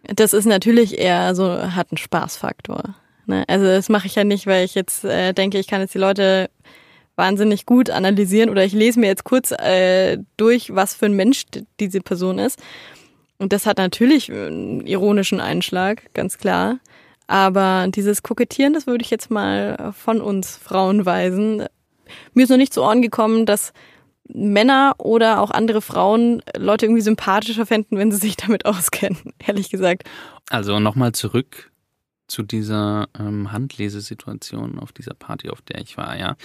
das 0.05 0.33
ist 0.33 0.47
natürlich 0.47 0.99
eher 0.99 1.35
so, 1.35 1.51
hat 1.51 1.89
einen 1.91 1.99
Spaßfaktor. 1.99 2.95
Ne? 3.27 3.45
Also 3.47 3.67
das 3.67 3.89
mache 3.89 4.07
ich 4.07 4.15
ja 4.15 4.25
nicht, 4.25 4.47
weil 4.47 4.65
ich 4.65 4.75
jetzt 4.75 5.05
äh, 5.05 5.33
denke, 5.33 5.59
ich 5.59 5.67
kann 5.67 5.81
jetzt 5.81 5.95
die 5.95 5.99
Leute 5.99 6.51
wahnsinnig 7.15 7.67
gut 7.67 7.91
analysieren 7.91 8.49
oder 8.49 8.65
ich 8.65 8.73
lese 8.73 9.01
mir 9.01 9.09
jetzt 9.09 9.25
kurz 9.25 9.51
äh, 9.51 10.19
durch, 10.37 10.75
was 10.75 10.95
für 10.95 11.07
ein 11.07 11.15
Mensch 11.15 11.45
diese 11.81 12.01
Person 12.01 12.39
ist. 12.39 12.59
Und 13.39 13.53
das 13.53 13.67
hat 13.67 13.79
natürlich 13.79 14.33
einen 14.33 14.87
ironischen 14.87 15.41
Einschlag, 15.41 16.15
ganz 16.15 16.39
klar. 16.39 16.79
Aber 17.29 17.87
dieses 17.89 18.23
Kokettieren, 18.23 18.73
das 18.73 18.87
würde 18.87 19.05
ich 19.05 19.11
jetzt 19.11 19.31
mal 19.31 19.93
von 19.93 20.21
uns 20.21 20.57
Frauen 20.57 21.07
weisen. 21.07 21.65
Mir 22.33 22.45
ist 22.45 22.49
noch 22.49 22.57
nicht 22.57 22.73
zu 22.73 22.83
Ohren 22.83 23.03
gekommen, 23.03 23.45
dass 23.45 23.75
Männer 24.29 24.95
oder 24.99 25.41
auch 25.41 25.51
andere 25.51 25.83
Frauen 25.83 26.43
Leute 26.57 26.87
irgendwie 26.87 27.03
sympathischer 27.03 27.67
fänden, 27.67 27.99
wenn 27.99 28.11
sie 28.11 28.19
sich 28.19 28.37
damit 28.37 28.65
auskennen, 28.67 29.35
ehrlich 29.47 29.71
gesagt. 29.71 30.05
Also 30.49 30.81
nochmal 30.81 31.13
zurück 31.13 31.71
zu 32.29 32.43
dieser 32.43 33.09
ähm, 33.19 33.53
Handlesesituation 33.53 34.79
auf 34.79 34.93
dieser 34.93 35.15
Party, 35.15 35.51
auf 35.51 35.61
der 35.63 35.81
ich 35.81 35.97
war, 35.97 36.17
ja. 36.19 36.37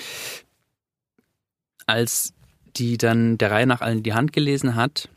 Als 1.86 2.34
die 2.76 2.98
dann 2.98 3.38
der 3.38 3.52
Reihe 3.52 3.68
nach 3.68 3.82
allen 3.82 4.04
die 4.04 4.14
Hand 4.14 4.34
gelesen 4.34 4.76
hat, 4.76 5.10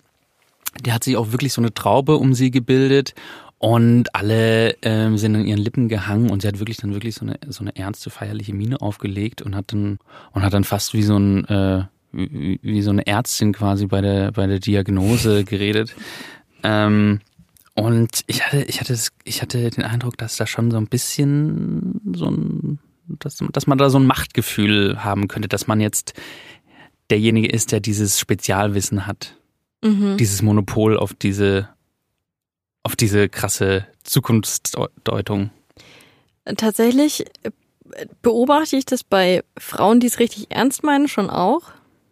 der 0.80 0.94
hat 0.94 1.04
sich 1.04 1.16
auch 1.16 1.32
wirklich 1.32 1.52
so 1.52 1.60
eine 1.60 1.74
Traube 1.74 2.16
um 2.16 2.34
sie 2.34 2.50
gebildet 2.50 3.14
und 3.58 4.14
alle 4.14 4.76
ähm, 4.82 5.16
sind 5.16 5.34
an 5.34 5.46
ihren 5.46 5.58
Lippen 5.58 5.88
gehangen 5.88 6.30
und 6.30 6.42
sie 6.42 6.48
hat 6.48 6.58
wirklich 6.58 6.76
dann 6.76 6.92
wirklich 6.92 7.14
so 7.14 7.24
eine 7.24 7.38
so 7.48 7.62
eine 7.62 7.74
ernste 7.74 8.10
feierliche 8.10 8.54
Miene 8.54 8.80
aufgelegt 8.80 9.42
und 9.42 9.56
hat 9.56 9.72
dann 9.72 9.98
und 10.32 10.42
hat 10.42 10.52
dann 10.52 10.64
fast 10.64 10.92
wie 10.92 11.02
so 11.02 11.16
ein 11.16 11.44
äh, 11.46 11.84
wie, 12.12 12.60
wie 12.62 12.82
so 12.82 12.90
eine 12.90 13.06
Ärztin 13.06 13.52
quasi 13.52 13.86
bei 13.86 14.00
der 14.00 14.32
bei 14.32 14.46
der 14.46 14.58
Diagnose 14.58 15.44
geredet. 15.46 15.96
Ähm, 16.62 17.20
und 17.74 18.22
ich 18.26 18.44
hatte 18.44 18.62
ich 18.62 18.80
hatte 18.80 18.98
ich 19.24 19.42
hatte 19.42 19.70
den 19.70 19.84
Eindruck, 19.84 20.18
dass 20.18 20.36
da 20.36 20.46
schon 20.46 20.70
so 20.70 20.76
ein 20.76 20.86
bisschen 20.86 22.00
so 22.14 22.26
ein 22.26 22.78
dass, 23.08 23.38
dass 23.52 23.66
man 23.66 23.78
da 23.78 23.88
so 23.88 23.98
ein 23.98 24.06
Machtgefühl 24.06 25.04
haben 25.04 25.28
könnte, 25.28 25.48
dass 25.48 25.66
man 25.66 25.80
jetzt 25.80 26.14
derjenige 27.08 27.48
ist, 27.48 27.70
der 27.70 27.80
dieses 27.80 28.18
Spezialwissen 28.18 29.06
hat 29.06 29.36
mhm. 29.82 30.16
dieses 30.16 30.42
Monopol 30.42 30.96
auf 30.96 31.14
diese, 31.14 31.68
auf 32.86 32.94
diese 32.94 33.28
krasse 33.28 33.84
Zukunftsdeutung. 34.04 35.50
Tatsächlich 36.56 37.26
äh, 37.42 37.50
beobachte 38.22 38.76
ich 38.76 38.86
das 38.86 39.02
bei 39.02 39.42
Frauen, 39.58 39.98
die 39.98 40.06
es 40.06 40.20
richtig 40.20 40.46
ernst 40.50 40.84
meinen, 40.84 41.08
schon 41.08 41.28
auch. 41.28 41.62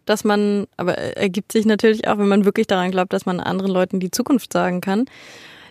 Dass 0.05 0.25
man, 0.25 0.67
aber 0.75 0.97
ergibt 0.97 1.53
sich 1.53 1.65
natürlich 1.65 2.09
auch, 2.09 2.17
wenn 2.17 2.27
man 2.27 2.43
wirklich 2.43 2.67
daran 2.67 2.91
glaubt, 2.91 3.13
dass 3.13 3.25
man 3.25 3.39
anderen 3.39 3.71
Leuten 3.71 4.01
die 4.01 4.11
Zukunft 4.11 4.51
sagen 4.51 4.81
kann, 4.81 5.05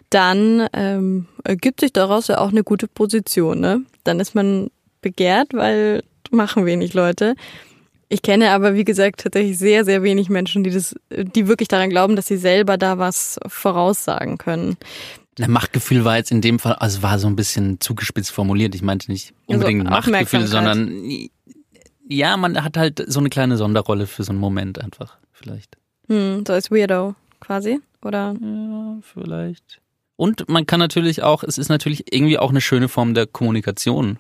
dann 0.09 0.67
ähm, 0.73 1.27
ergibt 1.45 1.81
sich 1.81 1.93
daraus 1.93 2.29
ja 2.29 2.39
auch 2.39 2.49
eine 2.49 2.65
gute 2.65 2.89
Position. 2.89 3.61
Ne? 3.61 3.83
Dann 4.05 4.21
ist 4.21 4.35
man 4.35 4.71
begehrt, 5.03 5.53
weil 5.53 6.03
machen 6.31 6.65
wenig 6.65 6.95
Leute. 6.95 7.35
Ich 8.09 8.23
kenne 8.23 8.51
aber, 8.51 8.75
wie 8.75 8.85
gesagt, 8.85 9.21
tatsächlich 9.21 9.59
sehr, 9.59 9.85
sehr 9.85 10.03
wenig 10.03 10.29
Menschen, 10.29 10.65
die 10.65 10.71
das, 10.71 10.95
die 11.11 11.49
wirklich 11.49 11.69
daran 11.69 11.91
glauben, 11.91 12.17
dass 12.17 12.27
sie 12.27 12.37
selber 12.37 12.77
da 12.77 12.99
was 12.99 13.39
voraussagen 13.47 14.39
können. 14.39 14.77
Na, 15.39 15.49
Machtgefühl 15.49 16.05
war 16.05 16.17
jetzt 16.17 16.31
in 16.31 16.41
dem 16.41 16.59
Fall, 16.59 16.75
also 16.75 17.03
war 17.03 17.19
so 17.19 17.27
ein 17.27 17.37
bisschen 17.37 17.81
zugespitzt 17.81 18.31
formuliert. 18.31 18.75
Ich 18.75 18.83
meinte 18.83 19.11
nicht 19.11 19.35
unbedingt 19.47 19.89
also 19.89 20.11
Machtgefühl, 20.13 20.47
sondern 20.47 20.93
ja, 22.09 22.37
man 22.37 22.63
hat 22.63 22.77
halt 22.77 23.03
so 23.07 23.19
eine 23.21 23.31
kleine 23.31 23.57
Sonderrolle 23.57 24.07
für 24.07 24.23
so 24.23 24.31
einen 24.31 24.41
Moment 24.41 24.81
einfach, 24.81 25.17
vielleicht. 25.33 25.77
Hm, 26.09 26.45
so 26.47 26.53
als 26.53 26.71
Weirdo 26.71 27.15
quasi, 27.41 27.81
oder? 28.03 28.35
Ja, 28.41 28.99
vielleicht. 29.01 29.81
Und 30.17 30.49
man 30.49 30.67
kann 30.67 30.79
natürlich 30.79 31.23
auch, 31.23 31.43
es 31.43 31.59
ist 31.59 31.69
natürlich 31.69 32.13
irgendwie 32.13 32.39
auch 32.39 32.51
eine 32.51 32.61
schöne 32.61 32.89
Form 32.89 33.15
der 33.15 33.27
Kommunikation. 33.27 34.19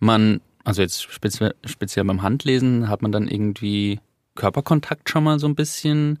Man 0.00 0.40
also 0.68 0.82
jetzt 0.82 1.10
speziell, 1.10 1.54
speziell 1.64 2.04
beim 2.04 2.22
Handlesen 2.22 2.90
hat 2.90 3.00
man 3.00 3.10
dann 3.10 3.26
irgendwie 3.26 4.00
Körperkontakt 4.34 5.08
schon 5.08 5.24
mal 5.24 5.38
so 5.38 5.46
ein 5.46 5.54
bisschen. 5.54 6.18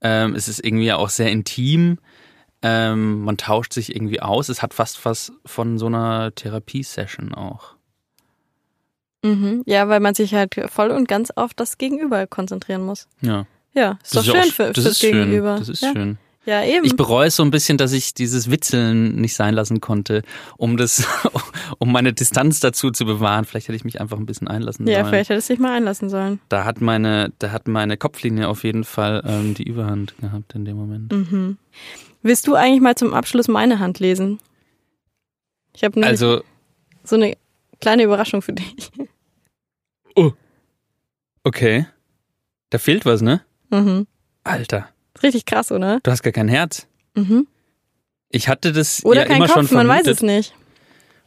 Ähm, 0.00 0.34
es 0.34 0.48
ist 0.48 0.64
irgendwie 0.64 0.92
auch 0.92 1.08
sehr 1.08 1.30
intim. 1.30 1.98
Ähm, 2.60 3.22
man 3.22 3.36
tauscht 3.36 3.72
sich 3.72 3.94
irgendwie 3.94 4.20
aus. 4.20 4.48
Es 4.48 4.62
hat 4.62 4.74
fast 4.74 5.04
was 5.04 5.32
von 5.46 5.78
so 5.78 5.86
einer 5.86 6.34
Therapiesession 6.34 7.34
auch. 7.34 7.76
Mhm. 9.22 9.62
Ja, 9.64 9.88
weil 9.88 10.00
man 10.00 10.14
sich 10.14 10.34
halt 10.34 10.56
voll 10.66 10.90
und 10.90 11.06
ganz 11.06 11.30
auf 11.30 11.54
das 11.54 11.78
Gegenüber 11.78 12.26
konzentrieren 12.26 12.82
muss. 12.82 13.06
Ja. 13.20 13.46
Ja, 13.74 13.98
ist 14.02 14.16
das 14.16 14.26
doch 14.26 14.34
ist 14.34 14.40
schön 14.40 14.50
auch, 14.50 14.54
für, 14.54 14.72
das 14.72 14.84
fürs 14.84 14.98
Gegenüber. 14.98 15.56
Schön. 15.56 15.60
Das 15.60 15.68
ist 15.68 15.82
ja. 15.82 15.92
schön. 15.92 16.18
Ja, 16.46 16.62
eben. 16.62 16.84
Ich 16.84 16.96
bereue 16.96 17.28
es 17.28 17.36
so 17.36 17.42
ein 17.42 17.50
bisschen, 17.50 17.78
dass 17.78 17.92
ich 17.92 18.12
dieses 18.12 18.50
Witzeln 18.50 19.16
nicht 19.16 19.34
sein 19.34 19.54
lassen 19.54 19.80
konnte, 19.80 20.22
um 20.58 20.76
das, 20.76 21.06
um 21.78 21.90
meine 21.90 22.12
Distanz 22.12 22.60
dazu 22.60 22.90
zu 22.90 23.06
bewahren. 23.06 23.44
Vielleicht 23.44 23.68
hätte 23.68 23.76
ich 23.76 23.84
mich 23.84 24.00
einfach 24.00 24.18
ein 24.18 24.26
bisschen 24.26 24.48
einlassen 24.48 24.86
ja, 24.86 24.94
sollen. 24.94 25.04
Ja, 25.04 25.10
vielleicht 25.10 25.30
hättest 25.30 25.48
du 25.48 25.54
dich 25.54 25.60
mal 25.60 25.74
einlassen 25.74 26.10
sollen. 26.10 26.40
Da 26.50 26.64
hat 26.64 26.80
meine, 26.80 27.32
da 27.38 27.50
hat 27.50 27.66
meine 27.66 27.96
Kopflinie 27.96 28.48
auf 28.48 28.64
jeden 28.64 28.84
Fall 28.84 29.22
ähm, 29.26 29.54
die 29.54 29.64
Überhand 29.64 30.16
gehabt 30.18 30.54
in 30.54 30.64
dem 30.64 30.76
Moment. 30.76 31.12
Mhm. 31.12 31.56
Willst 32.22 32.46
du 32.46 32.54
eigentlich 32.54 32.80
mal 32.80 32.94
zum 32.94 33.14
Abschluss 33.14 33.48
meine 33.48 33.78
Hand 33.78 33.98
lesen? 33.98 34.38
Ich 35.74 35.82
habe 35.82 36.02
also 36.04 36.42
so 37.02 37.16
eine 37.16 37.36
kleine 37.80 38.04
Überraschung 38.04 38.42
für 38.42 38.52
dich. 38.52 38.90
Oh. 40.14 40.32
Okay. 41.42 41.86
Da 42.70 42.78
fehlt 42.78 43.04
was, 43.04 43.20
ne? 43.20 43.42
Mhm. 43.70 44.06
Alter. 44.44 44.93
Richtig 45.22 45.46
krass, 45.46 45.70
oder? 45.72 46.00
Du 46.02 46.10
hast 46.10 46.22
gar 46.22 46.32
kein 46.32 46.48
Herz. 46.48 46.86
Mhm. 47.14 47.46
Ich 48.30 48.48
hatte 48.48 48.72
das 48.72 49.04
oder 49.04 49.20
ja 49.20 49.26
kein 49.26 49.36
immer 49.36 49.46
Kopf, 49.46 49.54
schon 49.54 49.68
vermutet. 49.68 49.88
man 49.88 49.98
weiß 49.98 50.06
es 50.08 50.22
nicht. 50.22 50.54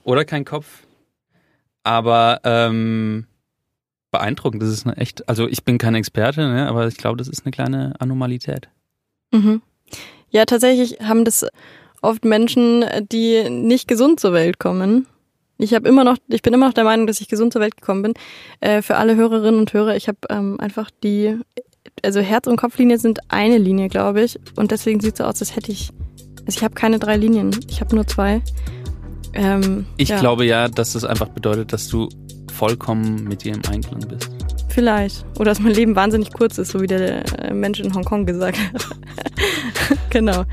Oder 0.03 0.25
kein 0.25 0.45
Kopf. 0.45 0.83
Aber 1.83 2.41
ähm, 2.43 3.25
beeindruckend. 4.11 4.61
Das 4.61 4.69
ist 4.69 4.85
eine 4.85 4.97
echt. 4.97 5.27
Also 5.29 5.47
ich 5.47 5.63
bin 5.63 5.77
kein 5.77 5.95
Experte, 5.95 6.41
ne, 6.41 6.67
aber 6.67 6.87
ich 6.87 6.97
glaube, 6.97 7.17
das 7.17 7.27
ist 7.27 7.45
eine 7.45 7.51
kleine 7.51 7.93
Anomalität. 7.99 8.69
Mhm. 9.31 9.61
Ja, 10.29 10.45
tatsächlich 10.45 10.99
haben 11.01 11.23
das 11.23 11.45
oft 12.01 12.25
Menschen, 12.25 12.85
die 13.11 13.49
nicht 13.49 13.87
gesund 13.87 14.19
zur 14.19 14.33
Welt 14.33 14.59
kommen. 14.59 15.07
Ich 15.57 15.73
habe 15.73 15.87
immer 15.89 16.03
noch, 16.03 16.17
ich 16.27 16.41
bin 16.41 16.53
immer 16.53 16.67
noch 16.67 16.73
der 16.73 16.83
Meinung, 16.83 17.07
dass 17.07 17.19
ich 17.19 17.27
gesund 17.27 17.51
zur 17.53 17.61
Welt 17.61 17.77
gekommen 17.77 18.03
bin. 18.03 18.13
Äh, 18.59 18.81
für 18.81 18.97
alle 18.97 19.15
Hörerinnen 19.15 19.59
und 19.59 19.73
Hörer, 19.73 19.95
ich 19.95 20.07
habe 20.07 20.19
ähm, 20.29 20.59
einfach 20.59 20.91
die, 21.03 21.39
also 22.03 22.19
Herz- 22.19 22.47
und 22.47 22.57
Kopflinie 22.57 22.97
sind 22.97 23.19
eine 23.29 23.57
Linie, 23.57 23.89
glaube 23.89 24.21
ich. 24.23 24.39
Und 24.55 24.71
deswegen 24.71 24.99
sieht 24.99 25.13
es 25.13 25.17
so 25.19 25.23
aus, 25.23 25.39
als 25.39 25.55
hätte 25.55 25.71
ich, 25.71 25.91
also 26.45 26.57
ich 26.57 26.63
habe 26.63 26.75
keine 26.75 26.99
drei 26.99 27.17
Linien, 27.17 27.51
ich 27.69 27.81
habe 27.81 27.95
nur 27.95 28.07
zwei. 28.07 28.41
Ähm, 29.33 29.85
Ich 29.97 30.09
ja, 30.09 30.19
glaube 30.19 30.45
ja, 30.45 30.67
dass 30.67 30.93
das 30.93 31.03
einfach 31.03 31.29
bedeutet, 31.29 31.73
dass 31.73 31.87
du 31.87 32.09
vollkommen 32.53 33.23
mit 33.25 33.43
dir 33.43 33.53
im 33.53 33.61
Einklang 33.69 33.99
bist. 34.07 34.29
Vielleicht. 34.69 35.25
Oder 35.39 35.45
dass 35.45 35.59
mein 35.59 35.73
Leben 35.73 35.95
wahnsinnig 35.95 36.31
kurz 36.31 36.59
ist, 36.59 36.71
so 36.71 36.81
wie 36.81 36.87
der 36.87 37.23
äh, 37.39 37.53
Mensch 37.53 37.79
in 37.79 37.95
Hongkong 37.95 38.27
gesagt 38.27 38.59
hat. 38.59 38.85
genau. 40.11 40.43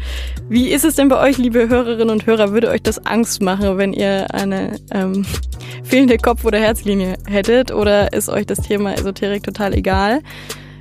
Wie 0.48 0.70
ist 0.70 0.84
es 0.84 0.96
denn 0.96 1.08
bei 1.08 1.20
euch, 1.20 1.36
liebe 1.36 1.68
Hörerinnen 1.68 2.08
und 2.08 2.26
Hörer? 2.26 2.52
Würde 2.52 2.70
euch 2.70 2.82
das 2.82 3.04
Angst 3.04 3.42
machen, 3.42 3.76
wenn 3.76 3.92
ihr 3.92 4.32
eine 4.32 4.78
ähm, 4.92 5.26
fehlende 5.82 6.16
Kopf- 6.16 6.44
oder 6.44 6.58
Herzlinie 6.58 7.18
hättet? 7.26 7.70
Oder 7.70 8.14
ist 8.14 8.30
euch 8.30 8.46
das 8.46 8.60
Thema 8.60 8.94
Esoterik 8.94 9.42
total 9.42 9.74
egal? 9.74 10.22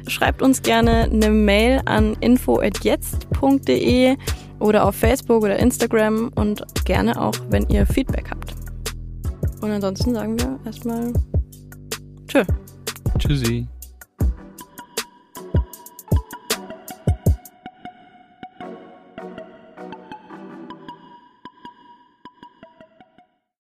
Schreibt 0.07 0.41
uns 0.41 0.62
gerne 0.62 1.03
eine 1.03 1.29
Mail 1.29 1.81
an 1.86 2.15
info.jetzt.de 2.19 4.15
oder 4.60 4.86
auf 4.86 4.95
Facebook 4.95 5.43
oder 5.43 5.57
Instagram 5.60 6.31
und 6.36 6.63
gerne 6.86 7.22
auch, 7.22 7.36
wenn 7.50 7.67
ihr 7.69 7.86
Feedback 7.86 8.29
habt. 8.29 8.53
Und 9.62 9.72
ansonsten 9.72 10.13
sagen 10.13 10.38
wir 10.39 10.60
erstmal 10.65 11.13
Tschö. 12.27 12.43
Tschüssi. 13.17 13.67